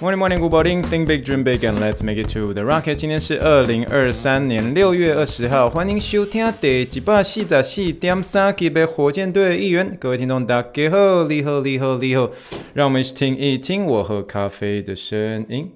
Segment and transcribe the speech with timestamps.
[0.00, 0.82] Morning, morning, good morning.
[0.82, 2.94] Think big, dream big, and let's make it to the rocket.
[2.94, 9.94] 今天是二零二三年六月二十号，欢迎收听第一百四十四点三 K》的火箭队一员。
[10.00, 12.30] 各位听众，大家好，你好，你好，你好，
[12.72, 15.70] 让我们一起听一听我喝咖啡的声音。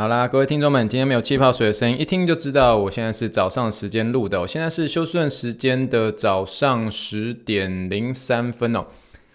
[0.00, 4.40] 好啦，各位听众们，今天没有气泡水的声音，一听就知道我现在是早上时间录的。
[4.40, 8.86] 我现在是休斯顿时间的早上十点零三分哦。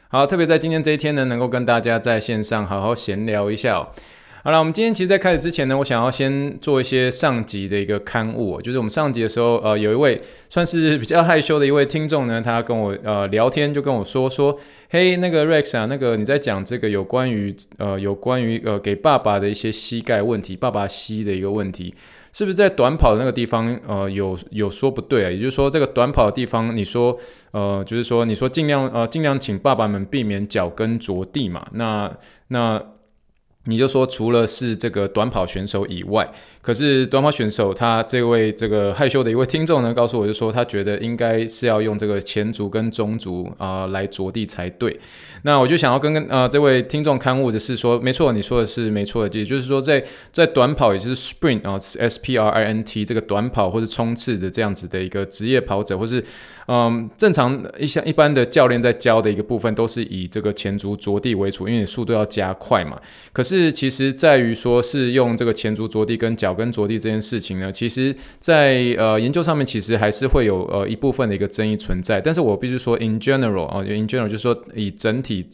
[0.08, 3.90] 好，特别在今天这一天呢，能够跟大家在线上好好闲聊一下哦。
[4.46, 14.56] 好了，我们今天其实，在开始之前呢，我想要先做一些上集的一个刊物，就是我们上集的时候，呃，有一位算是比较害羞的一位听众呢，他跟我呃聊天，就跟我说说，
[14.92, 21.96] 嘿，那个 Rex 啊，那个你在讲这个有关于呃有关于呃给爸爸的一些膝盖问题，爸爸膝的一个问题，
[22.32, 25.32] 是不是在短跑的那个地方呃有有说不对啊？
[25.32, 27.18] 也就是说，这个短跑的地方，你说
[27.50, 32.16] 呃就是说你说尽量呃尽量请爸爸们避免脚跟着地嘛，那
[32.50, 32.80] 那。
[33.68, 36.28] 你就说，除了是这个短跑选手以外，
[36.62, 45.00] 可是短跑选手他这位这个害羞的一位听众呢，告诉我就说，他觉得应该是要用这个前足跟中足啊、来着地才对。
[45.44, 56.24] 那我就想要跟跟啊、呃、这位听众刊物的是说，没错，你说的是没错的，也就是说在在短跑，也就是 sprint 啊、S P R I N T 这个短跑或是冲刺的这样子的一个职业跑者，或是
[56.68, 63.00] 嗯正常一像一般的教练在教的一个部分，都是以这个前足着地为主，因为你速度要加快嘛。
[63.32, 72.20] 可是是，其实在于说是用这个前足着地跟脚跟着地这件事情呢，其实在呃研究上面其实还是会有呃一部分的一个争议存在。
[72.20, 75.48] 但是我必须说，in general 啊，in general 就是说以整体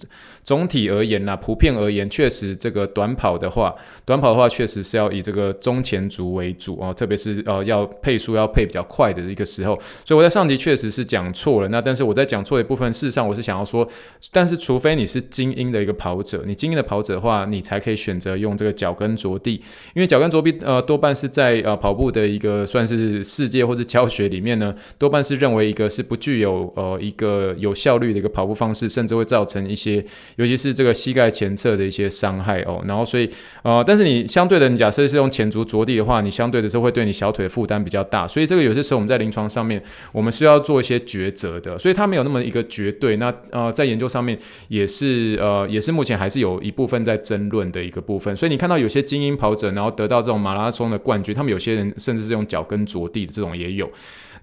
[0.43, 9.79] 总体而言呐，普遍而言，确实这个短跑的话，短跑的话确实是要以这个中前足为主啊，特别是呃要配速要配比较快的一个时候。
[10.03, 11.67] 所以我在上集确实是讲错了。
[11.67, 13.87] 那但是我在讲错的一部分，事实上我是想要说，
[14.31, 17.90] 但是除非你是精英的一个跑者，你精英的跑者的话，你才可以。
[17.91, 19.61] 可以选择用这个脚跟着地，
[19.93, 30.03] 因为脚跟着地呃多半是在呃跑步的一个算是世界或是教学里面呢，多半是认为一个是不具有呃一个有效率的一个跑步方式，甚至会造成一些
[30.37, 32.81] 尤其是这个膝盖前侧的一些伤害哦。
[32.87, 33.29] 然后所以
[33.63, 43.17] 呃，但是你相对的，你假设是用前足着地的话，你相对的是会对你小腿的负担比较大，所以这个有些时候我们在临床上面我们是要做一些抉择的，所以它没有那么一个绝对。
[43.17, 47.80] 那呃在研究上面也是呃也是目前还是有一部分在争论的。
[47.83, 53.89] 一个部分，所以你看到有些精英跑者，然后得到这种马拉松的冠军，他们有些人甚至是用脚跟着地的这种也有。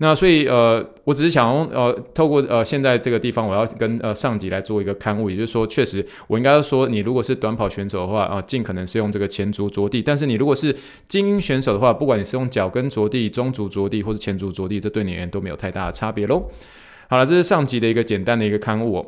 [0.00, 10.00] 那所以呃，我只是想用呃，透过呃现在这个地方，我要跟呃上级来做一个刊物，也就是说，确实我应该说，你如果是短跑选手的话啊，呃，尽可能是用这个前足着地。
[10.00, 10.72] 但是你如果是
[11.08, 16.44] 精英选手的话，不管你是用脚跟着地、中足着地或是前足着地，这对你而言都没有太大的差别喽。
[17.08, 19.06] 好了，这是上集的一个简单的一个刊物哦。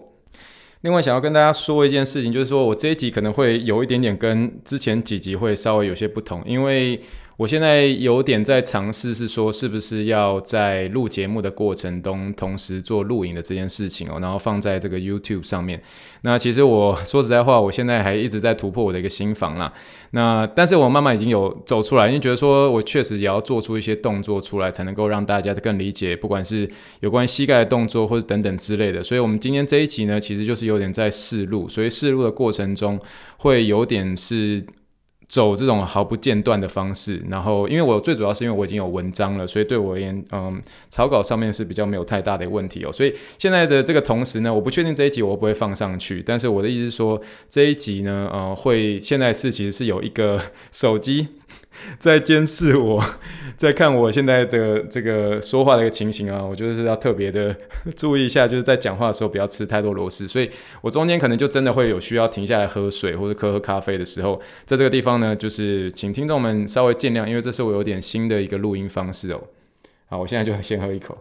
[0.82, 7.00] 另外，想要跟大家说一件事情，就是说我这一集可能会有一点点跟之前几集会稍微有些不同，因为。
[7.40, 15.80] 我现在有点在尝试，是说是不是要在录节目的过程中同时做录影的这件事情哦，然后放在这个 YouTube 上面。
[16.20, 19.72] 那其实我说实在话，我现在还一直在突破我的一个心防啦。
[20.10, 26.68] 那但是我慢慢已经有走出来，因为觉得说我确实也要做出一些动作出来，才能够让大家更理解，不管是
[27.00, 29.02] 有关膝盖的动作或者等等之类的。
[29.02, 33.00] 所以，我们今天这一集呢，其实就是有点在试录，所以试录的过程中
[33.38, 34.62] 会有点是。
[35.30, 42.90] 走这种毫不间断的方式，然后因为我最主要是因为我已经有文章了，所以对我而言，嗯，草稿上面是比较没有太大的问题哦。
[42.90, 50.40] 所以现在的这个同时呢，我不确定这一集我会不会放上去，但是我的意思是说，这一集呢，呃，会现在是其实是有一个
[50.72, 51.28] 手机。
[51.98, 53.02] 在监视我，
[53.56, 57.54] 在看我现在的这个说话的一个情形啊，我就是要特别的
[57.96, 60.50] 注意一下，就是在讲话的时候不要吃太多螺丝，所以
[60.80, 69.42] 我中间可能就真的会有需要停下来喝水或者喝喝咖啡的时候，在这个地方呢，就是请听众们稍微见谅，因为这是我有点新的一个录音方式哦。
[70.08, 71.16] 好，我现在就先喝一口。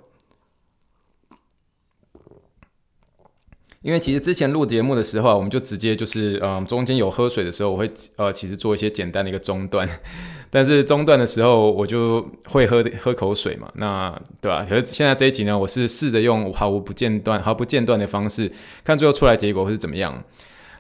[3.82, 9.88] 因为其实之前录节目的时候，我们就直接就是，嗯，中间有喝水的时候，我会呃，其实做一些简单的一个中断，
[10.52, 14.66] 但是中断的时候我就会喝喝口水嘛，那对吧？
[14.68, 18.52] 可是现在这一集呢，我是试着用毫无不间断、毫不间断的方式，
[18.84, 20.24] 看最后出来结果会是怎么样。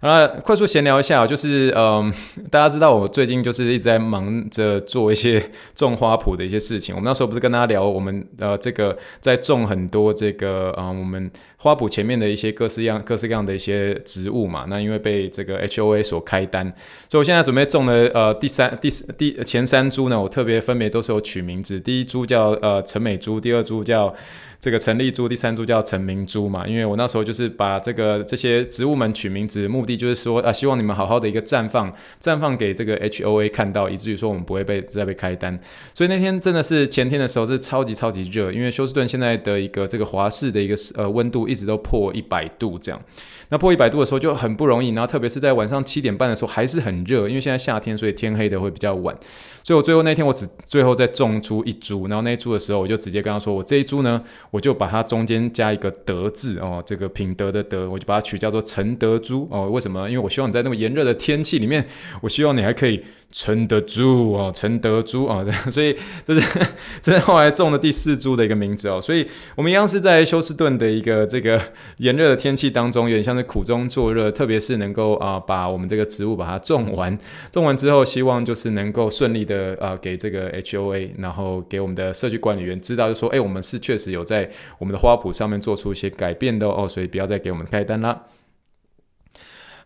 [0.01, 2.09] 好了，快速闲聊一下，就是嗯，
[2.49, 6.95] 大家知道我最近就是一直在忙着做一些种花圃的一些事情。
[6.95, 14.65] 我们那时候不是跟大家聊，我们呃这个在种很多这个嗯我们花圃前面的一些各式样各式各样的一些植物嘛。
[14.69, 16.73] 那因为被这个 HOA 所开单，
[17.09, 21.77] 所以我现在准备种的呃第三第第前三株呢，我特别分别都是有取名字。
[21.77, 24.15] 第一株叫呃陈美珠，第二株叫。
[24.59, 31.89] 这个陈立珠，第三株叫陈明珠嘛，因为我那时候就是把这个这些植物们取名字，目的就是说啊，希望你们好好的一个绽放，
[32.21, 35.57] 绽放给这个 HOA 看到，以至于说我们不会被再被开单。
[35.93, 43.01] 所以那天真的是前天的时候是超级超级热，因为休斯顿现在的一个这个华氏的一个呃温度一直都破一百度这样。
[43.49, 49.15] 那破一百度的时候就很不容易，然后特别是在晚上七点半的时候还是很热，因为现在夏天，所以天黑的会比较晚。
[49.63, 59.69] 所以我最后那天我只最后再种出一株，然后那一株的时候我就直接跟他说，我这一株呢，我就把它中间加一个德字哦，这个品德的德，我就把它取叫做陈德珠哦。
[59.69, 60.09] 为什么？
[60.09, 61.85] 因为我希望你在那么炎热的天气里面，
[62.21, 63.03] 我希望你还可以。
[63.31, 65.95] 陈德珠哦，陈德珠啊， 所以
[66.25, 66.59] 这是
[66.99, 68.99] 这是后来种的第四株的一个名字哦。
[68.99, 69.23] 所以
[69.55, 71.61] 我们一样是在休斯顿的一个这个
[71.97, 77.17] 炎热的天气当中，有点像苦中作乐，特别是能够啊把我们这个植物把它种完，
[77.51, 88.23] 种完之后，希望就是能够顺利的啊给这个 HOA，然后给我们的社区管理员知道，就说哎，我们是确实有在我们的花圃上面做出一些改变的哦，所以不要再给我们开单啦。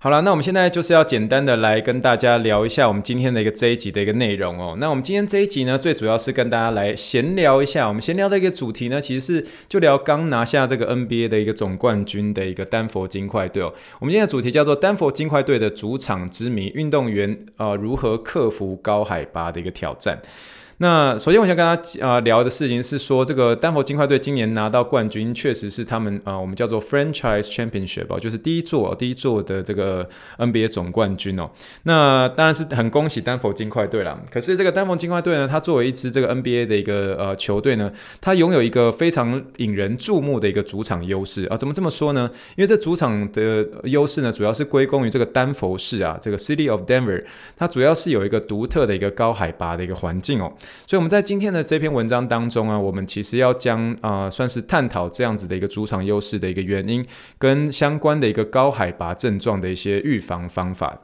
[0.03, 4.75] 好了，那我们现在就是要简单的来跟大家聊一下我们今天的一个这一集的一个内容哦。
[4.77, 7.88] 那我们今天这一集呢，最主要是跟大家来闲聊一下。
[7.88, 13.73] 我们闲聊的一个主题呢，其实是就聊刚拿下这个 NBA 的一个总冠军的一个丹佛金块队哦。
[14.01, 20.19] 我们今天的主题叫做丹佛金块队的主场之谜，运动员呃如何克服高海拔的一个挑战。
[20.77, 30.07] 那首先，我想跟大家啊聊的事情是说，这个丹佛金块队今年拿到冠军，确实是他们啊，我们叫做 franchise championship 哦，就是第一座哦第一座的这个
[30.39, 31.49] NBA 总冠军哦。
[31.83, 34.19] 那当然是很恭喜丹佛金块队啦。
[34.31, 41.55] 可是这个丹佛金块队呢，它作为一支这个 NBA 的一个呃球队呢，它拥有一个非常引人注目的一个主场优势啊。
[41.55, 42.29] 怎么这么说呢？
[42.57, 47.23] 因为这主场的优势呢，主要是归功于这个丹佛市啊，这个 City of Denver，
[47.55, 50.51] 它主要是有一个独特的一个高海拔的一个环境哦。
[50.86, 57.06] 所以我们在今天的这篇文章当中啊，我们其实要将啊、呃，算是探讨这样子的一个主场优势的一个原因，
[57.38, 61.00] 跟相关的一个高海拔症状的一些预防方法。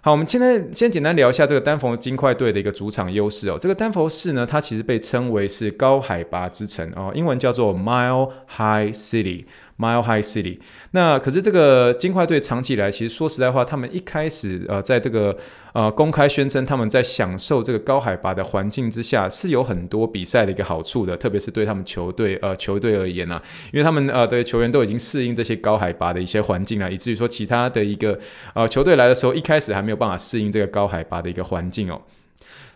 [0.00, 3.56] 好，我们现在先简单聊一下这个丹佛金块队的一个主场优势哦。
[3.58, 9.46] 这个丹佛市呢，它其实被称为是高海拔之城哦，英文叫做 Mile High City。
[9.76, 10.58] Mile High City，
[10.92, 15.36] 那可是这个金块队长期以来，其实说实在话，他们一开始呃，在这个
[15.72, 23.42] 呃公开宣称他们在享受这个高海拔的环境之下，是有很多比赛的一个好处的，特别是对他们球队呃球队而言啊，
[23.72, 28.18] 因为他们呃的球员都已经适应这些高海拔的一些环境了，以至于说其他的一个
[28.54, 32.00] 呃球队来的时候，一开始还没有办法适应这个高海拔的一个环境哦。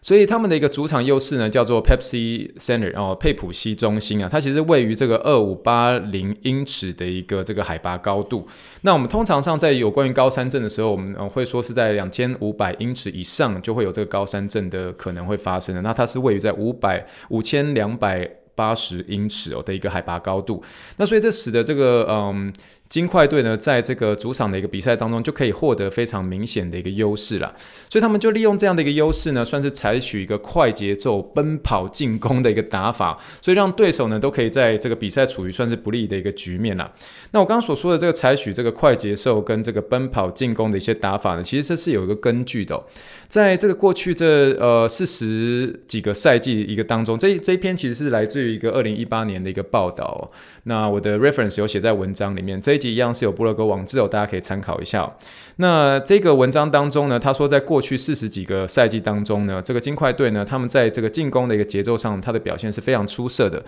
[0.01, 8.47] 所以他们的一个主场优势呢，叫做 Pepsi Center 哦，佩普西中心啊，它其实位于这个二五八零英尺的一个这个海拔高度。
[8.83, 15.83] 那我们通常上在有关于高山症的时候，我们会说是在两千五百英尺以上就会有这个高山症的可能会发生的。
[15.83, 20.63] 那它是位于在五百五千两百八十英尺哦的一个海拔高度。
[20.97, 22.53] 那所以这使得这个嗯。
[22.89, 27.55] 金块队呢，在这个主场的一个比赛当中，就可以获得非常明显的一个优势了。
[27.91, 36.91] 所以他们就利用这样的一个优势呢，算是采取一个快节奏奔跑进攻的一个打法，所以让对手呢都可以在这个比赛处于算是不利的一个局面了。
[37.33, 42.83] 那我刚刚所说的这个采取这个快节奏跟这个奔跑进攻的一些打法呢，其实这是有一个根据的。
[43.29, 50.31] 在这个过去这呃四十几个赛季一个当中，这这一篇其实是来自于一个二零一八年的一个报道。
[50.63, 52.78] 那我的 reference 有写在文章里面这。
[52.87, 55.11] 一样是有部落格网志哦，大家可以参考一下。
[55.57, 63.61] 那这个文章当中呢，他说在过去四十几个赛季当中呢，这个金块队呢，他们在这个进攻的一个节奏上，他的表现是非常出色的。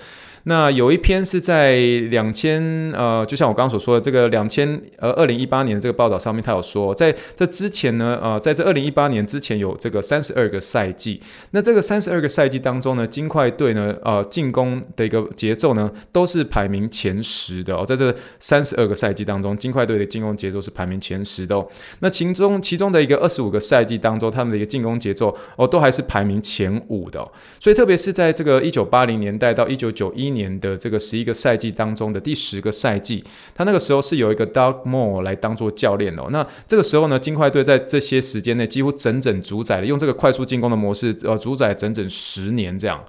[0.45, 2.63] 那有一篇是在两千
[2.93, 11.21] 呃，就像我刚刚所说的这个两千呃二零一八年这个报道上面，他有说在这之前呢，呃，在这二零一八年之前有这个三十二个赛季。
[11.51, 17.85] 那这个三十二个赛季当中呢，金块队呢，呃，进攻的一个节奏呢，都是排名前十的哦。
[17.85, 21.67] 在这三十二个赛季当中，金块队的进攻节奏是排名前十的哦。
[22.01, 27.27] 那其中其中的一个二十五个赛季当中，他们的一个进攻节奏哦，都还是排名前五的。
[27.59, 36.29] 所以特别是在这个一九八零年代到一九九一年的这个十一个赛季当中的第十个赛季，他那个时候是有一个 Doug Moore 来当做教练哦。
[36.31, 43.03] 那这个时候呢，金块队在这些时间内几乎整整主宰了用这个快速进攻的模式，呃，主宰整整十年这样。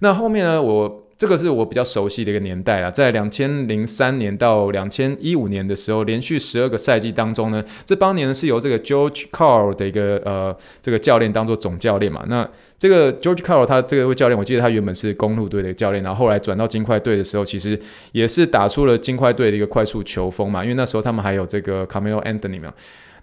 [0.00, 1.04] 那后面呢，我。
[1.18, 12.24] 这个是我比较熟悉的一个年代啦，在两千零三年到两千一五年的时候，连续十二个赛季当中呢，这帮年是由这个 George Karl 的一个呃这个教练当做总教练嘛。
[12.28, 12.48] 那
[12.78, 17.76] 这个 George Karl 他这个位教练，我记得他原本是公路队的教练，然后后来转到金块队的时候，其实
[18.12, 22.72] 也是打出了金块队的一个快速球风嘛，因为那时候他们还有这个 Carmelo Anthony 嘛。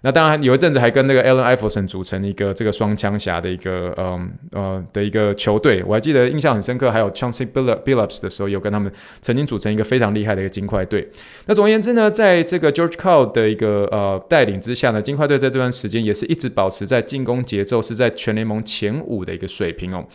[0.02, 6.90] 那当然有一阵子还跟那个 Allen Iverson 组成一个这个双枪侠的一个嗯呃的一个球队，我还记得印象很深刻。
[6.92, 11.08] 还有 Chauncey Billups 的时候，有跟他们曾经组成一个非常厉害的一个金块队。
[11.46, 20.06] 那总而言之呢，在这个 George Karl 的一个呃带领之下呢，金块队在这段时间也是一直保持在进攻节奏是在全联盟前五的一个水平哦。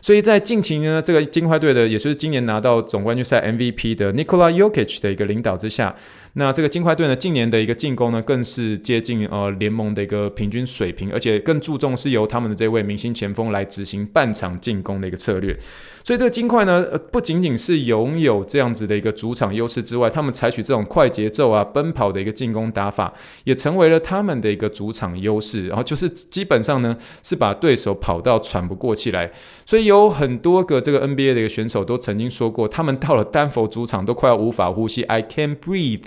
[0.00, 5.94] 所以在近期呢，这个金块队的也就是今年拿到总冠军赛 MVP 的 Nikola Jokic 的一个领导之下。
[6.36, 15.56] 那这个金块队呢，近年的一个进攻呢，更是接近呃联盟的一个平均水平，而且更注重是由他们的这位明星前锋来执行半场进攻的一个策略。
[16.02, 23.14] 所以这个金块呢，呃，不仅仅是拥有这样子的一个主场优势之外，他们采取这种快节奏啊、奔跑的一个进攻打法，
[23.44, 25.68] 也成为了他们的一个主场优势。
[25.68, 29.30] 然后就是基本上呢，是把对手跑到喘不过气来。
[29.64, 36.02] 所以有很多个这个 NBA 的一个选手都曾经说过，他们到了丹佛主场都快要无法呼吸，I can't breathe。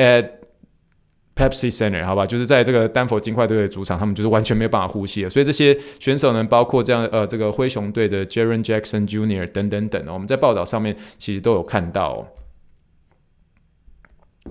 [0.00, 0.30] At
[1.36, 5.28] Pepsi Center，好吧，就是在这个丹佛金块队的主场，他们就是完全没有办法呼吸了。
[5.28, 9.46] 所以这些选手呢，包括这样呃，这个灰熊队的 Jaren Jackson Jr.
[9.52, 12.26] 等等等，我们在报道上面其实都有看到。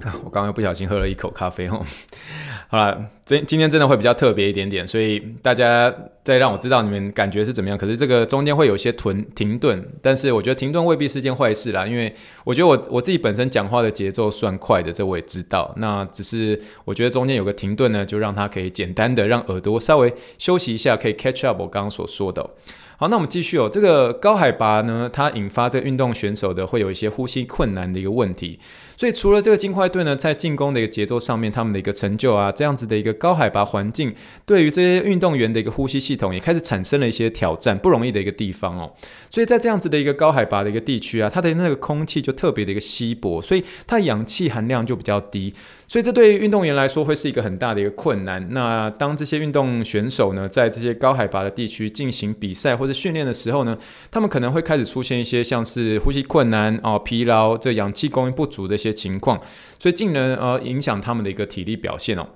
[0.02, 1.84] 啊，我刚刚不小心喝了一口咖啡哦。
[2.70, 5.94] 好了，今今天真的会比较特别一点点，所以大家
[6.24, 7.78] 再让我知道你们感觉是怎么样。
[7.78, 12.12] 可是这个中间会有些停停顿，但是我觉得停顿未必是件坏事啦，因为
[12.44, 15.72] 我觉得我我自己本身讲话的节奏算快的，这我也知道。
[15.78, 22.50] 那只是我觉得中间有个停顿呢，就让它可以简单的让耳朵稍微休息一下，可以 catch up 我刚刚所说的。
[22.98, 23.70] 好，那我们继续哦。
[23.72, 28.60] 这个高海拔呢，它引发这个运动选手的会有一些呼吸困难的一个问题。
[28.98, 38.94] 所以除了这个金块队呢，在进攻的一个节奏上面，他们的一个成就啊，这样子的一个高海拔环境，对于这些运动员的一个呼吸系统也开始产生了一些挑战，不容易的一个地方哦。
[39.30, 45.54] 所以在这样子的一个高海拔的一个地区啊，它的那个空气就特别的一个稀薄，所以它氧气含量就比较低。
[45.88, 48.54] 所以这对于运动员来说会是一个很大的一个困难。
[48.54, 53.76] 那当这些运动选手呢，在这些高海拔的地区进行比赛或者训练的时候呢，
[54.12, 59.42] 他们可能会开始出现一些像是呼吸困难哦、疲劳、这氧气供应不足的一些情况，
[59.80, 62.28] 所以进而呃影响他们的一个体力表现哦。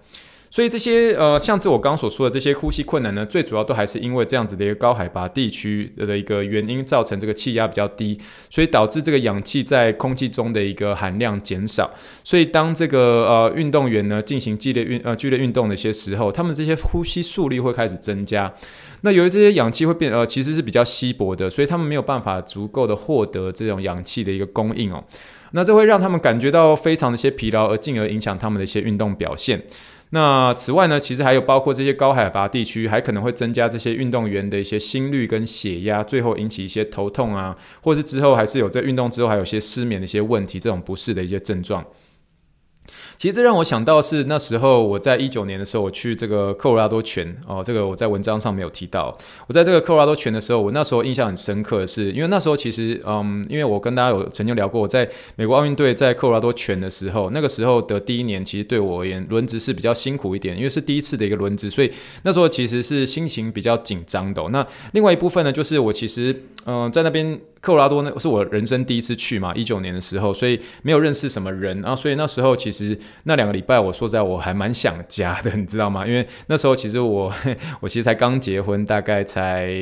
[0.54, 8.20] 所以这些呃，像是我刚所说的这些呼吸困难呢，最主要都还是因为这样子的一个高海拔地区的一个原因，造成这个气压比较低，
[8.52, 11.90] 所以导致这个氧气在空气中的一个含量减少。
[12.24, 18.54] 所以当这个呃运动员呢进行激烈运呃剧烈运动的一些时候，他们这些呼吸速率会开始增加。
[19.02, 25.04] 那由于这些氧气会变呃其实是比较稀薄的，所以他们没有办法足够的获得这种氧气的一个供应哦。
[25.54, 29.60] 那这会让他们感觉到非常的一些疲劳，而进而影响他们的一些运动表现。
[30.14, 41.84] 那此外呢，其实还有包括这些高海拔地区，还可能会增加这些运动员的一些心率跟血压，最后引起一些头痛啊，或是之后还是有在运动之后还有些失眠的一些问题，这种不适的一些症状。
[43.18, 49.18] 其实这让我想到是那时候我在一九年的时候，我去这个科罗拉多泉哦，这个我在文章上没有提到。
[49.48, 61.92] 我在这个科罗拉多泉的时候，我那时候印象很深刻的是，因为那时候其实嗯，因为我跟大家有曾经聊过，我在美国奥运队在科罗拉多泉的时候，那个时候的第一年，其实对我而言轮值是比较辛苦一点，因为是第一次的一个轮值，所以
[62.24, 64.44] 那时候其实是心情比较紧张的。
[64.50, 67.40] 那另外一部分呢，就是我其实嗯在那边。
[67.64, 76.06] 科罗拉多那是我人生第一次去嘛，一九年的时候，所以没有认识什么人，啊所以那时候其实那两个礼拜，我说实在我还蛮想家的，你知道吗？
[76.06, 77.34] 因为那时候其实我
[77.80, 79.74] 我其实才刚结婚，大概才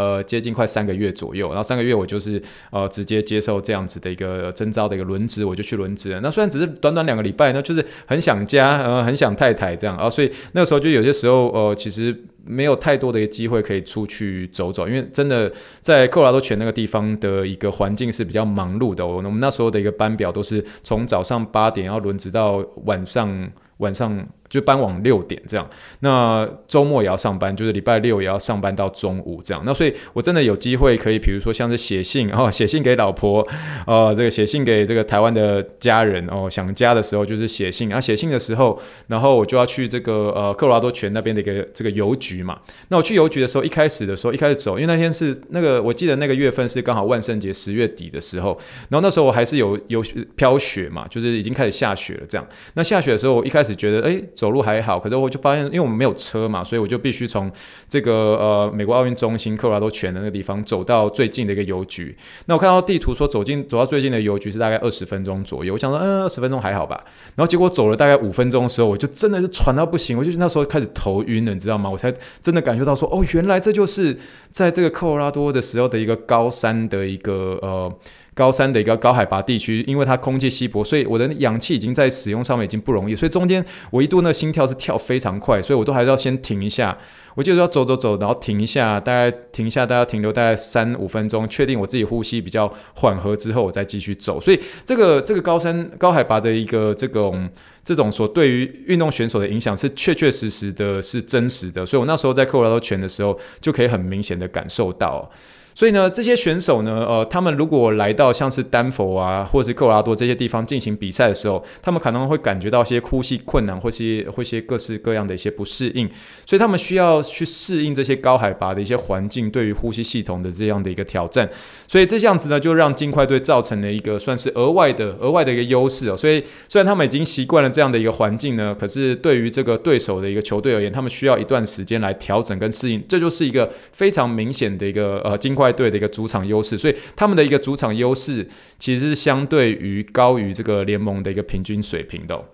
[0.00, 2.40] 呃接近快三个月左右，然后三个月我就是
[2.70, 6.18] 呃直接接受这样子的一个征招的一个轮值，我就去轮值。
[6.22, 12.16] 那虽然只是短短两个礼拜，那就是很想家，呃很想太太这样，然后所以那个时候就有些时候呃其实。
[12.42, 15.52] 没有太多的一个机会可以出去走走，因为真的
[15.82, 19.06] 在科罗拉多泉那个地方的一个环境是比较忙碌的。
[19.06, 24.26] 我们那时候的一个班表都是从早上八点要轮值到晚上晚上。
[24.50, 29.62] 就搬往六点这样，那周末也要上班，就是礼拜六也要上班到中午这样。
[29.64, 33.46] 那所以，我真的有机会可以，比如说像是写信哦， 写信给老婆，
[33.86, 37.88] 呃，这个写信给这个台湾的家人哦，想家的时候就是写信。
[37.88, 38.76] 然后写信的时候，
[39.06, 42.58] 然后我就要去这个呃科罗拉多泉那边的一个这个邮局嘛。
[42.88, 50.02] 那我去邮局的时候，一开始的时候，一开始走，因为那天是那个我记得那个月份是刚好万圣节十月底的时候，然后那时候我还是有有
[50.34, 52.44] 飘雪嘛，就是已经开始下雪了这样。
[52.74, 54.20] 那下雪的时候，我一开始觉得哎。
[54.40, 57.52] 走路还好，可是我就发现，因为我们没有车嘛，所以我就必须从
[57.86, 62.16] 这个呃美国奥运中心科罗拉多泉的那个地方走到最近的一个邮局。
[62.46, 66.98] 那我看到地图说走进走到最近的邮局是大概二十分钟左右，我想说，嗯，二十分钟还好吧。
[67.36, 71.90] 然后结果走了大概五分钟的时候，我就真的是喘到不行，我就那时候开始头晕了，你知道吗？
[71.90, 74.16] 我才真的感觉到说，哦，原来这就是
[74.50, 77.92] 在这个科罗拉多的时候的一个高山的一个呃。
[78.40, 86.96] 高山的一个高海拔地区，因为它空气稀薄，所以我的氧气已经在使用上面已经不容易，所以中间我一度那心跳是跳非常快，所以我都还是要先停一下。
[87.34, 94.40] 我记得要走走走，然后停一下，大概停一下，大概停留大概三五分钟，确定我自己呼吸比较缓和之后，我再继续走。
[94.40, 97.48] 所以这个这个高山高海拔的一个这种
[97.84, 101.84] 这种所对于运动选手的影响是确确实实的，是真实的。
[101.84, 105.30] 所以我那时候在科罗拉多泉的时候，就可以很明显的感受到。
[105.74, 116.08] 所以呢，这些选手呢，呃，他们如果来到像是丹佛啊，或者是科罗拉多这些地方进行比赛的时候，他们可能会感觉到一些呼吸困难，或是或些各式各样的一些不适应，
[116.44, 121.48] 所以他们需要去适应这些高海拔的一些环境对于呼吸系统的这样的一个挑战。
[121.86, 126.16] 所以这样子呢，就让金块队造成了一个算是额外的额外的一个优势哦。
[126.16, 133.02] 所以虽然他们已经习惯了这样的一个环境呢，可是对于这个对手的一个球队而言，他们需要一段时间来调整跟适应。
[133.08, 135.70] 这就是一个非常明显的一个呃金块。
[135.80, 138.46] 队的一个主场优势，所以他们的一个主场优势
[138.78, 142.44] 其实是相对于高于这个联盟的一个平均水平的。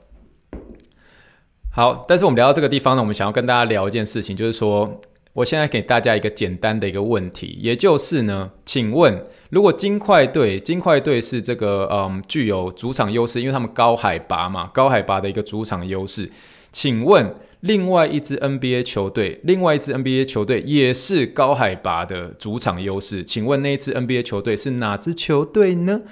[1.73, 5.01] 好，但是我们聊到这个地方呢，我们想要跟大家聊一件事情，就是说，
[5.33, 16.31] 我现在给大家一个简单的一个问题，也就是呢，请问，如果金块队，金块队是这个嗯具有主场优势，因为他们高海拔嘛，高海拔的一个主场优势，
[16.71, 17.35] 请问？
[17.61, 23.25] 另外一支 NBA 球队，另外一支 NBA 球队也是高海拔的主场优势。
[23.25, 26.03] 请问那一支 NBA 球队是哪支球队呢？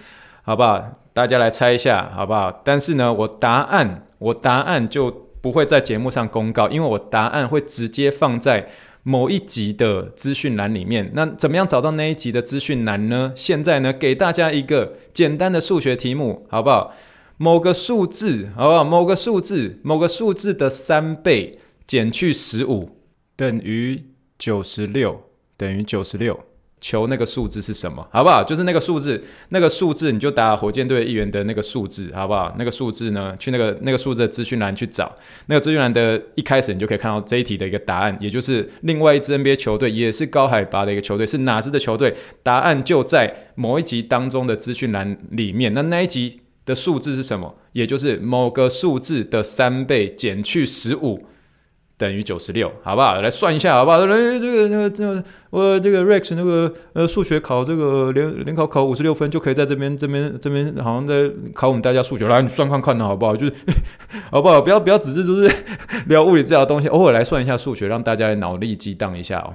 [0.43, 1.01] 好不好？
[1.13, 2.61] 大家来猜一下，好不好？
[2.65, 8.69] 但是呢，我答案，我答案就不会在节目上公告，因为我答案会直接放在
[9.03, 11.11] 某一集的资讯栏里面。
[11.15, 13.33] 那怎么样找到那一集的资讯栏呢？
[13.37, 16.95] 现在呢，给大家一个简单的数学题目，好不好？
[17.37, 18.85] 某个数字，好不好？
[18.85, 22.91] 某个数字，某个数字的三倍减去十五
[23.37, 24.05] 等于
[24.39, 25.23] 九十六，
[25.57, 26.39] 等于九十六。
[26.81, 28.07] 求那个数字是什么？
[28.13, 28.45] 好不好？
[28.45, 32.55] 就是那个数字，那个数字你就打火箭队议员的那个数字，好不好？
[32.59, 35.11] 那个数字呢，去那个那个数字的资讯栏去找，
[35.47, 42.15] 那个资讯栏的一开始你就可以看到这一题的一个答案，也就是另外一支 NBA 球队也是高海拔的一个球队，是哪支的球队？
[42.43, 45.73] 答案就在某一集当中的资讯栏里面。
[45.73, 46.41] 那那一集。
[46.65, 47.55] 的数字是什么？
[47.73, 51.27] 也就是某个数字的三倍减去十五
[51.97, 53.21] 等于九十六，好不好？
[53.21, 54.05] 来算一下，好不好？
[54.07, 63.37] 来，这个、那个、这个，我这个 Rex 那个呃数学考这个联联考考五十六分，就可以在这边这边这边好像在考我们大家数学，来你算看看呢，好不好？
[63.37, 63.53] 就是
[64.33, 64.61] 好不好？
[64.61, 65.49] 不要不要只是就是
[66.07, 69.55] 聊物理这样的东西，偶尔来算一下数学，让大家脑力激荡一下哦。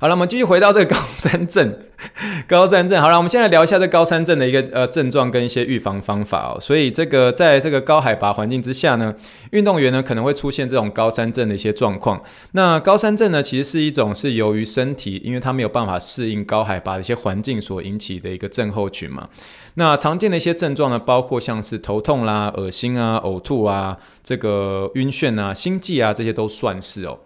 [0.00, 1.76] 好了，我们继续回到这个高山症。
[2.46, 6.60] 高山症，好了，我们现在聊一下这高山症的一个呃症状跟一些预防方法哦。
[6.60, 9.12] 所以这个在这个高海拔环境之下呢，
[9.50, 12.22] 运动员呢可能会出现这种高山症的一些状况。
[12.52, 19.28] 那高山症呢，其实是一种是由于身体因为它没有办法适应高海拔的一些环境所引起的一个症候群嘛。
[19.74, 27.18] 那常见的一些症状呢，包括像是头痛啦、恶心啊、呕吐啊、这个晕眩啊、心悸啊，这些都算是哦。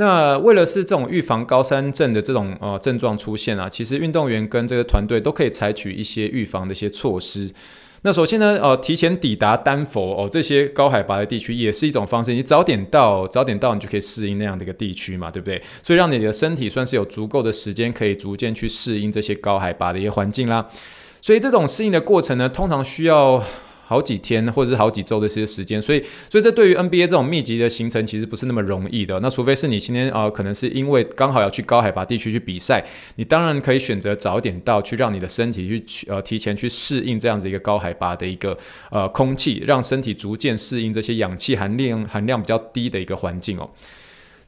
[0.00, 7.50] 那为了是这种预防高山症的这种呃症状出现啊，其实运动员跟这个团队都可以采取一些预防的一些措施。
[8.00, 12.32] 那首先呢，呃，提前抵达丹佛哦，这些高海拔的地区也是一种方式。
[12.32, 15.62] 你早点到，早点到，你就可以适应那样的一个地区嘛，对不对？
[15.82, 20.66] 所以让你的身体算是有足够的时间，可以逐渐去适应这些高海拔的一些环境啦。
[21.20, 23.44] 所以这种适应的过程呢，通常需要。
[23.90, 26.00] 好几天或者是好几周的这些时间，所以
[26.30, 29.18] 所以这对于 NBA 这种密集的行程其实不是那么容易的。
[29.18, 38.56] 那除非是你今天啊、呃，可能是因为刚好要去高海拔地区去比赛，你当然可以选择早点到，去让你的身体去呃提前去适应这样子一个高海拔的一个
[38.92, 43.68] 呃空气，让身体逐渐适应这些氧气含量含量比较低的一个环境哦。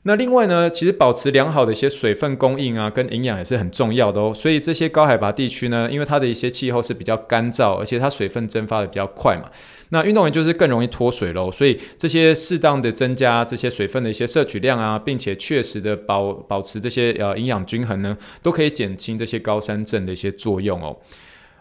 [0.05, 4.35] 那另外呢，其实保持良好的一些水分供应啊，跟营养也是很重要的哦。
[4.35, 9.49] 所以这些高海拔地区呢，因为它的一些气候是比较干燥，而且它水分蒸发的比较快嘛，
[9.91, 11.53] 那运动员就是更容易脱水喽。
[11.53, 20.97] 所以这些适当的增加这些水分的一些摄取量啊，并且确实的保保持这些呃营养均衡呢，都可以减轻这些高山症的一些作用哦。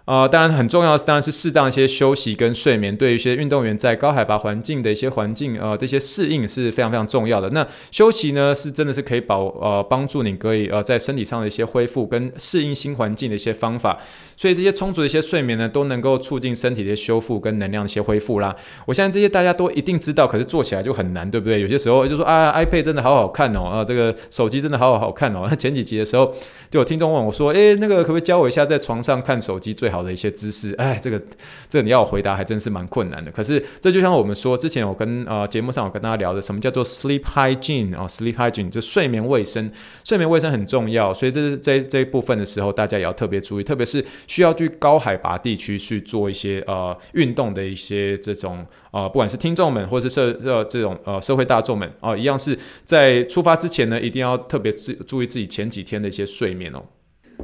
[0.05, 7.49] 呃，当然很重要的，当然是适当一些休息跟睡眠，对于一些运动员在高海拔环境的一些环境，呃，这些适应是非常非常重要的。
[7.51, 13.97] 那休息呢，是真的是可以保呃帮助你可以呃在身体上的一些恢复跟适应新环境的一些方法。
[14.35, 18.55] 所以这些充足的一些睡眠呢，都能够促进身体的修复跟能量的一些恢复啦。
[18.87, 21.61] 我相信这些大家都一定知道，可是做起来就很难，对不对？
[21.61, 25.45] 有些时候就说啊，iPad 真的好好看哦，啊，这个手机真的好好好看哦。
[25.47, 26.33] 那前几集的时候，
[26.71, 30.73] 就有听众问我说，诶，那个可不可以教我一下在床上看手机最好的一些姿势？
[30.77, 31.21] 哎，这个
[31.69, 33.29] 这个你要我回答还真是蛮困难的。
[33.31, 39.69] 可是这就像我们说，之前我跟呃节目上我跟大家聊的，什么叫做 sleep hygiene 啊，sleep hygiene 就睡眠卫生，
[40.03, 56.83] 睡眠卫生很重要，所以这这这一部分的时候，大家也要特别注意，特别是需要去高海拔地区去做一些呃运动的一些这种呃，不管是听众们或是社呃这种呃社会大众们哦、一样是在出发之前呢，一定要特别注注意自己前几天的一些睡眠哦。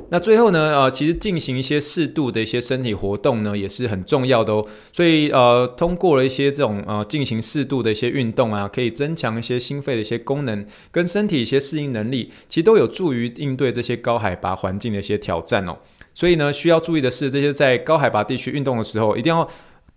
[0.09, 4.65] 那最后呢，呃，其实进行一些适度的一些身体活动呢，也是很重要的哦。
[4.93, 15.77] 所以，呃，通过了一些这种呃进行适度的一些运动啊，可以增强一些心肺的一些功能，跟身体一些适应能力，其实都有助于应对这些高海拔环境的一些挑战哦。
[16.13, 19.47] 所以呢，需要注意的是，这些在高海拔地区运动的时候，一定要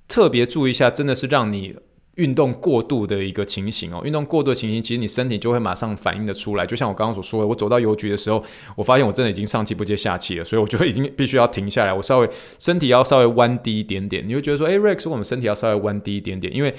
[0.09, 1.77] 特别注意一下，真的是让你。
[2.21, 6.67] 运动过度的一个情形哦，运动过度的情形，其实你身体就会马上反应的出来。
[6.67, 8.45] 就像我刚刚所说的，我走到邮局的时候，
[8.77, 12.29] 我发现我真的已经上气不接下气了，所以我觉得已经必须要停下来，我稍微
[12.59, 14.23] 身体要稍微弯低一点点。
[14.27, 16.75] 你会觉得说，诶，Rex，我们身体要稍微弯低一点点，因为。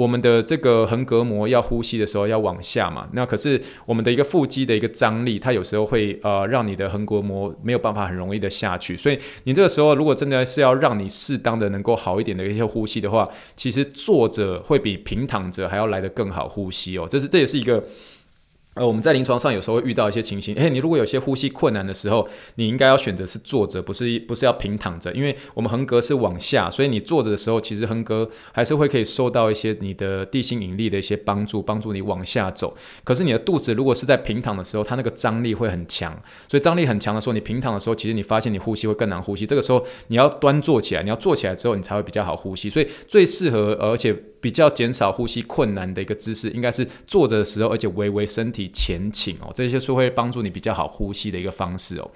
[0.00, 17.84] 我们的这个横膈膜要呼吸的时候要往下嘛，那可是我们的一个腹肌的一个张力，它有时候会呃让你的横膈膜没有办法很容易的下去，所以你这个时候如果真的是要让你适当的能够好一点的一些呼吸的话，其实坐着会比平躺着还要来得更好呼吸哦，这是这也是一个。
[18.80, 32.74] 呃，我们在临床上有时候会遇到一些情形，诶，你如果有些呼吸困难的时候，你应该要选择是坐着，不是不是要平躺着，因为我们横膈是往下，所以你坐着的时候，其实横膈还是会可以受到一些你的地心引力的一些帮助，帮助你往下走。
[33.04, 39.44] 可是你的肚子如果是在平躺的时候，它那个张力会很强，所以张力很强的时候，你平躺的时候，其实你发现你呼吸会更难呼吸。
[39.44, 42.70] 这个时候你要端坐起来，你要坐起来之后，你才会比较好呼吸。
[42.70, 44.16] 所以最适合而且。
[44.40, 52.10] 比较减少呼吸困难的一个姿势，应该是坐着的时候，而且微微身体前倾哦，这些是会帮助你比较好呼吸的一个方式哦。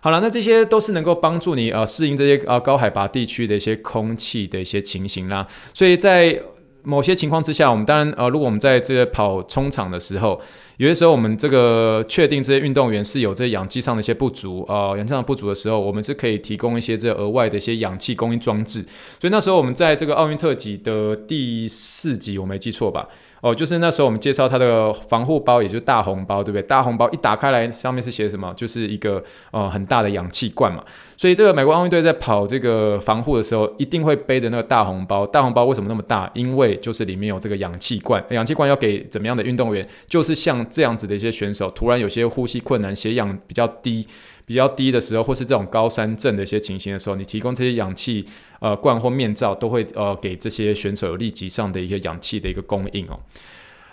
[0.00, 5.46] 好了，那这些都是能够帮助你呃适应这些呃高海拔地区的一些空气的一些情形啦。
[5.74, 6.40] 所以在
[6.82, 10.40] 某些情况之下，我们当然呃，如果我们在这个跑冲场的时候，
[10.76, 18.84] 有些时候我们这个确定这些运动员是有这氧气上的一些不足呃，氧气上不足的时候，我们是可以提供一些这额外的一些氧气供应装置。
[19.20, 23.08] 所以那时候我们在这个奥运特辑的第四集，我没记错吧？
[23.42, 26.62] 哦，就是那时候我们介绍它的防护包，也就是大红包，对不对？
[26.62, 28.52] 大红包一打开来，上面是写什么？
[28.54, 30.84] 就是一个呃很大的氧气罐嘛。
[31.20, 35.26] 所以这个美国奥运队在跑这个防护的时候，一定会背着那个大红包。
[35.26, 36.30] 大红包为什么那么大？
[36.32, 38.24] 因为就是里面有这个氧气罐。
[38.30, 39.86] 氧气罐要给怎么样的运动员？
[40.06, 44.06] 就是像这样子的一些选手，突然有些呼吸困难、血氧比较低。
[44.46, 48.24] 比较低的时候，或是这种高山症的一些情形的时候，你提供这些氧气
[48.60, 53.20] 呃罐或面罩，都会呃给这些选手有立即上的一个氧气的一个供应哦。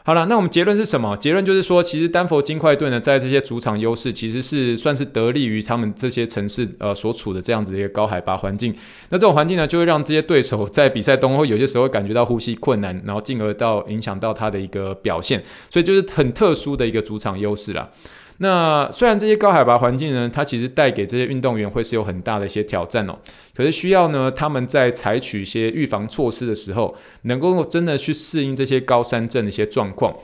[0.07, 1.17] 好了，那我们结论是什么？
[1.17, 8.73] 结论就是说，其实丹佛金块队呢，在这些主场优势，其实是算是得力于他们这些城市呃所处的这样子的一个高海拔环境。
[9.09, 15.43] 那这种环境呢，就会让这些对手在比赛中会有些时候感觉到呼吸困难，然后进而到影响到他的一个表现。
[15.69, 17.91] 所以就是很特殊的一个主场优势了。
[18.39, 23.17] 那虽然这些高海拔环境呢，它其实带给这些运动员会是有很大的一些挑战哦，
[23.55, 30.15] 可是需要呢，他们在采取一些预防措施的时候，能够真的去适应这些高山症的一些状况。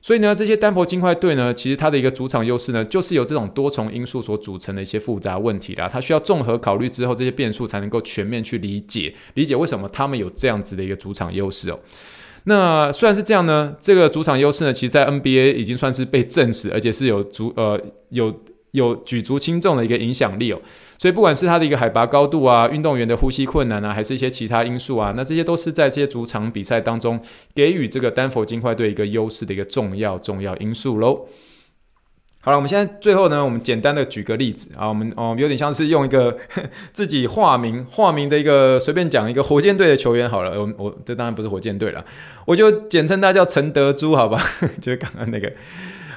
[0.00, 5.88] 所以呢，这些丹佛金块队呢，其实它的一个主场优势呢，就是由这种多重因素所组成的一些复杂问题啦。
[5.92, 11.80] 它需要综合考虑之后，这些变数才能够全面去理解，理解为什么他们有这样子的一个主场优势哦。
[12.48, 18.34] 那虽然是这样呢，这个主场优势呢，其实在 NBA 已经算是被证实，而且是有足呃有
[18.70, 20.58] 有举足轻重的一个影响力哦。
[20.96, 27.20] 所以不管是它的一个海拔高度啊，运动员的呼吸困难啊，还是一些其他因素啊，那这些都是在这些主场比赛当中
[27.54, 31.26] 给予这个丹佛金块队一个优势的一个重要重要因素喽。
[32.48, 34.72] 好了，我们现在最后呢，我们简单的举个例子。
[34.74, 36.34] 啊，我们哦有点像是用一个
[36.94, 42.02] 自己化名化名的一个随便讲一个火箭队的球员好了，我我这当然不是火箭队了，
[42.46, 44.40] 我就简称他叫陈德珠，好吧，
[44.80, 45.52] 就是刚刚那个。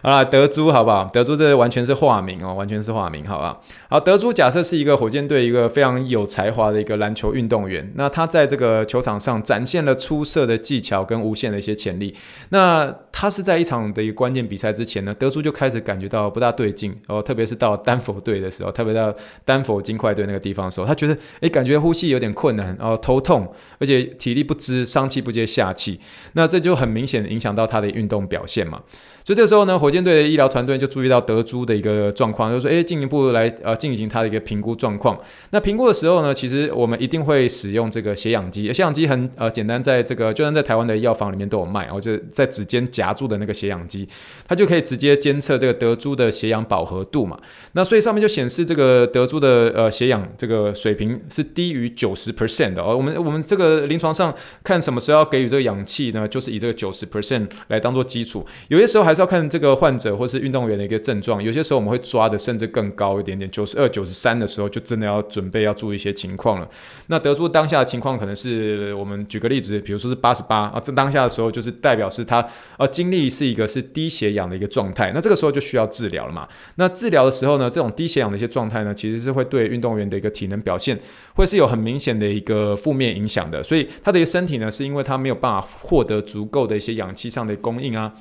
[0.03, 1.07] 好啦，德珠好不好？
[1.13, 3.99] 德珠这完全是化名哦，完全是化名，好吧好？
[3.99, 12.15] 德珠假设是一个火箭队一个非常有才华的一个篮球运动员，那他在这个球场上展现了出色的技巧跟无限的一些潜力。
[12.49, 19.13] 那他是在一场的一个关键比赛之前呢，德珠就开始感觉到不大对劲哦，特别是到丹佛队的时候，特别到
[19.45, 25.99] 丹佛金块队那个地方的时候，他觉得诶，感觉呼吸有点困难哦，头痛，而且体力不支，上气不接下气，
[26.33, 28.81] 那这就很明显的影响到他的运动表现嘛。
[29.23, 35.19] 所以这时候呢，火箭队的医疗团队就注意到德珠的一个状况，就是说，诶，进一步来呃进行他的一个评估状况。
[35.49, 44.07] 那评估的时候呢，其实我们一定会使用这个血氧机，血氧机很呃简单，在这个就算在台湾的药房里面都有卖，哦就在指尖夹住的那个血氧机，
[44.47, 47.37] 它就可以直接监测这个德珠的血氧饱和度嘛。
[47.73, 52.95] 那所以上面就显示这个德珠的呃血氧这个水平是低于九十 percent 的哦。
[52.95, 56.25] 我们我们这个临床上看什么时候要给予这个氧气呢？
[56.25, 59.01] 就是以这个九十 percent 来当做基础，有些时候。
[59.01, 66.69] 还是要看这个患者或是运动员的一个症状，有些时候我们会抓的甚至更高一点点，九十二、九十三的时候就真的要准备要注意一些情况了。
[67.07, 76.47] 那得出当下的情况可能是我们举个例子，比如说是八十八啊，这当下的时候就是代表是他呃精力是一个是低血氧的一个状态，那这个时候就需要治疗了嘛。
[76.75, 80.95] 那治疗的时候呢，这种低血氧的一些状态呢，其实是会对运动员的一个体能表现
[81.33, 88.13] 会是有很明显的一个负面影响的，所以他的一个身体呢，是因为他没有办法获得足够的一些氧气上的供应啊。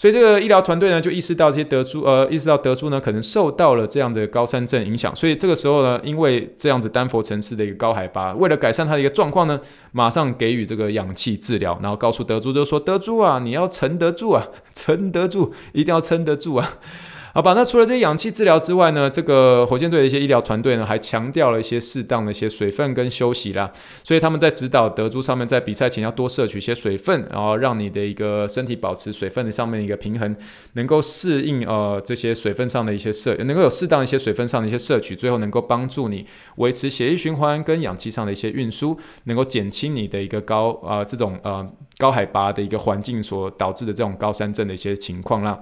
[0.00, 5.14] 所以这个医疗团队呢，就意识到这些德珠，呃，意识到德珠呢可能受到了这样的高山症影响。
[5.14, 9.60] 所以这个时候呢，因为这样子丹佛城市的一个高海拔，为了改善它的一个状况呢，
[9.92, 16.78] 马上给予这个氧气治疗，然后告诉德珠就说：“德珠啊，你要撑得住啊，撑得住，一定要撑得住啊。”
[17.32, 23.70] 好吧，那除了这些氧气治疗之外呢，这个火箭队的一些医疗团队呢，还强调了一些适当的一些水分跟休息啦。
[24.02, 30.34] 所以他们在指导德珠上面，在比赛前要多摄取一些水分，然后让你的一个身体保持水分的上面一个平衡，
[30.72, 41.64] 能够适应呃这些水分上的一些摄，能够有适当一些水分上的一些摄取，最后能够帮助你维持血液循环跟氧气上的一些运输，能够减轻你的一个高啊、呃、这种呃
[41.96, 45.60] 高海拔的一个环境所导致的这种高山症的一些情况啦。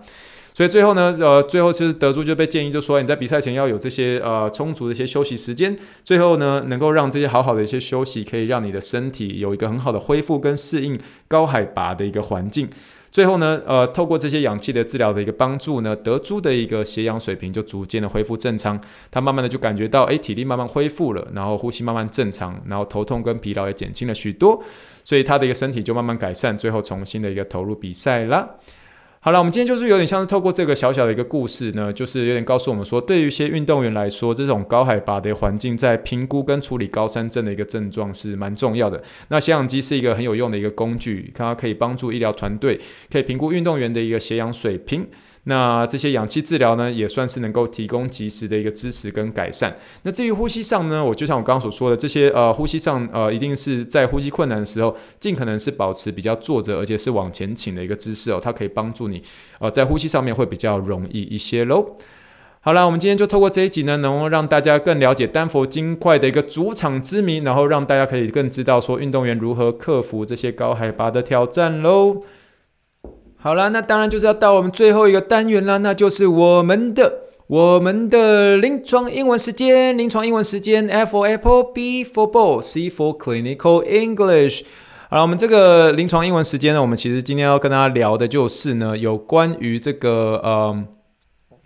[0.59, 12.69] 所以最后呢，呃，最后其实德珠就被建议，就说你在比赛前要有这些呃充足的一些休息时间，最后呢，能够让这些好好的一些休息，可以让你的身体有一个很好的恢复跟适应高海拔的一个环境。
[13.13, 18.77] 最后呢，呃，透过这些氧气的治疗的一个帮助呢，德珠的一个血氧水平就逐渐的恢复正常，
[19.13, 24.61] 他慢慢的就感觉到，哎，体力慢慢恢复了，然后呼吸慢慢正常，然后头痛跟疲劳也减轻了许多，
[25.05, 28.57] 所以他的一个身体就慢慢改善，最后重新的一个投入比赛了。
[29.21, 39.03] 好了，我们今天就是有点像是透过这个小小的一个故事呢，就是有点告诉我们说，对于一些运动员来说，这种高海拔的环境在评估跟处理高山症的一个症状是蛮重要的。
[39.29, 45.05] 那血氧机是一个很有用的一个工具，它可以帮助医疗团队可以评估运动员的一个血氧水平。
[45.49, 49.75] 那这些氧气治疗呢，也算是能够提供及时的一个支持跟改善。
[50.03, 59.23] 那至于呼吸上呢，我就像我刚刚所说的，这些呃呼吸上呃一定是在呼吸困难的时候，尽可能是保持比较坐着，而且是往前倾的一个姿势哦，它可以帮助你
[59.59, 61.97] 呃在呼吸上面会比较容易一些喽。
[62.61, 72.23] 好了，我们今天就透过这一集呢，能够让大家更了解丹佛金块的一个主场之谜，然后让大家可以更知道说运动员如何克服这些高海拔的挑战喽。
[73.41, 77.13] 好啦，那当然就是要到我们最后一个单元啦，那就是我们的
[77.47, 79.97] 我们的临床英文时间。
[79.97, 84.63] 临床英文时间，F for Apple，B for Ball，C for Clinical English。
[85.09, 90.85] 好了，我们这个临床英文时间呢，我们其实今天要跟大家聊的就是呢，有关于这个呃，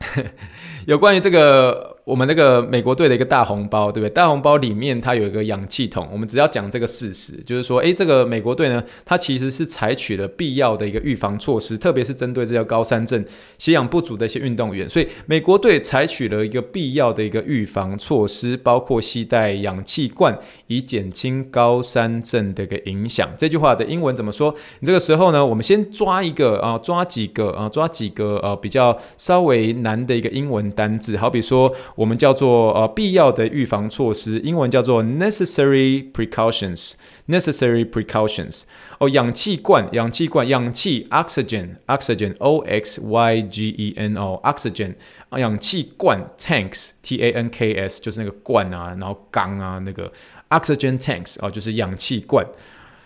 [0.86, 1.91] 有关于这个。
[2.04, 4.12] 我们那个美国队的一个大红包，对不对？
[4.12, 6.08] 大红包里面它有一个氧气筒。
[6.12, 13.24] 我们只要讲这个事实，就是说，诶，这个美国队呢，它其实是采取了必要的一个预防措施，特别是针对这些高山症、
[13.56, 14.90] 吸氧不足的一些运动员。
[14.90, 20.36] 所以，美国队采取了一个必要的一个预防措施，包括携带氧气罐，
[20.66, 23.28] 以减轻高山症的一个影响。
[23.38, 24.52] 这句话的英文怎么说？
[24.80, 31.72] 你这个时候呢，我们先抓一个啊，抓几个啊，抓几个呃、啊、比较稍微难的一个英文单字，好比说。
[31.94, 38.62] 我们叫做呃必要的预防措施，英文叫做 necessary precautions，necessary precautions。
[38.98, 44.94] 哦，氧气罐，氧气罐，氧气 oxygen，oxygen，o x y g e n o，oxygen，
[45.36, 50.10] 氧气罐 tanks，t a n k s，就是那个罐啊，然后缸啊，那个
[50.50, 52.46] oxygen tanks 哦，就是氧气罐。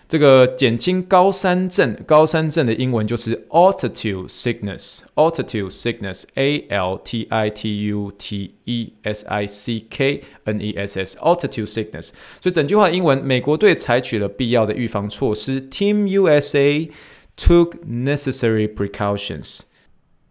[0.07, 10.23] 这个减轻高山症，高山症的英文就是 altitude sickness，altitude sickness，a l t i t u t e s i c k
[10.45, 12.11] n e s s，altitude sickness。
[12.39, 16.89] 所以整句话的英文，美国队采取了必要的预防措施，Team USA
[17.35, 19.63] took necessary precautions。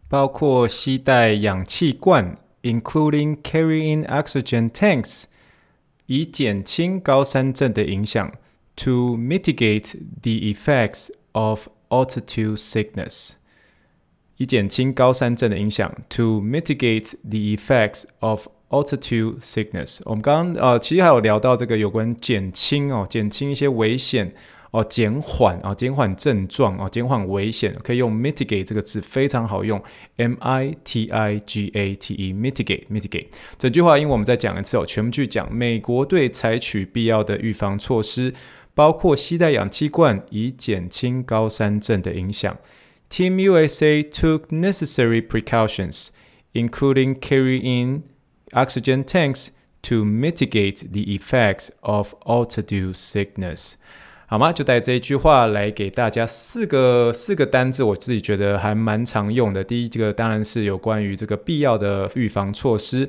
[0.09, 5.25] 包括携带氧气罐，including carrying oxygen tanks，
[6.07, 8.33] 以减轻高山症的影响
[8.77, 13.33] ，to mitigate the effects of altitude sickness。
[14.39, 20.01] 以减轻高山症的影响，to mitigate the effects of altitude sickness。
[20.05, 24.35] 我们刚刚呃，其实还有聊到这个有关减轻哦，减轻一些危险
[24.73, 29.83] 哦，减缓啊，减缓症状啊，减缓危险，可以用 mitigate 这个字，非常好用
[30.17, 33.29] ，m i t i g a t e，mitigate，mitigate。
[33.57, 35.51] 整句话，因为我们再讲一次哦，全部去讲。
[35.51, 38.35] 美国队采取必要的预防措施，
[38.77, 42.59] 包括携带氧气罐，以减轻高山症的影响。
[43.09, 46.09] Team USA took necessary precautions,
[46.53, 48.03] including carrying
[48.51, 49.47] oxygen tanks
[49.81, 53.77] to mitigate the effects of altitude sickness.
[54.27, 54.53] 好吗？
[54.53, 59.65] 就带这一句话来给大家四个四个单字，我自己觉得还蛮常用的。
[59.65, 63.09] 第一个当然是有关于这个必要的预防措施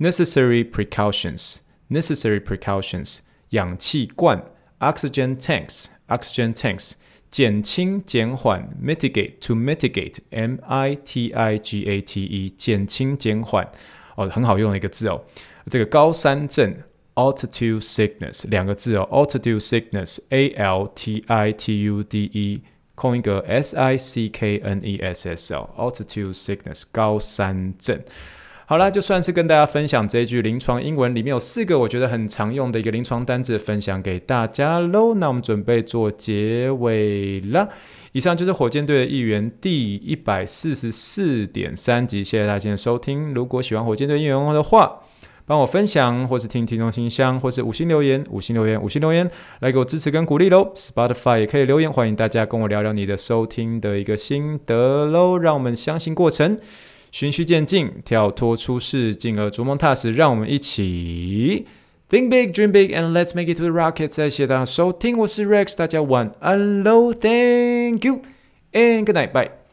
[0.00, 3.18] ，necessary precautions, necessary precautions，
[3.50, 4.42] 氧气罐
[4.83, 6.91] ，oxygen tanks，oxygen tanks。
[7.29, 13.69] 减轻、减缓，mitigate to mitigate，m i t i g a t e，减轻、减缓，
[14.15, 15.23] 哦，很好用的一个字哦。
[15.67, 16.75] 这个高山症，
[17.13, 22.63] altitude sickness，两个字哦，altitude sickness，a l t i t u d e，
[22.95, 28.01] 空一个 s i c k n e s s 哦，altitude sickness，高山症。
[28.66, 35.12] 好啦，就算是跟大家分享这一句临床英文，里面有四个我觉得很常用的一个临床单字，分享给大家喽。
[35.14, 37.68] 那我们准备做结尾了。
[38.12, 43.34] 以上就是火箭队的一员第一百四十四点三集，谢谢大家的收听。
[43.34, 45.00] 如果喜欢火箭队应援文的话，
[45.44, 50.72] 帮我分享，或是听听众信箱，或是五星留言，五星留言，五星留言，来给我支持跟鼓励喽。
[50.74, 55.36] Spotify 也可以留言，欢迎大家跟我聊聊你的收听的一个心得喽。
[55.36, 56.58] 让我们相信过程。
[57.14, 60.10] 循序渐进，跳脱出世，进而逐梦踏实。
[60.10, 61.64] 让我们一起
[62.10, 64.12] think big, dream big, and let's make it to the rocket。
[64.12, 68.22] 谢谢大家收听，我是 Rex，大家晚安喽，Thank you
[68.72, 69.63] and good night, bye。